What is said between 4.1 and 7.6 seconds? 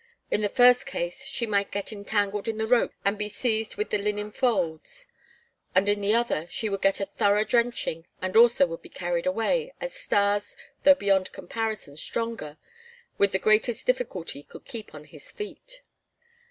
folds, and in the other she would get a thorough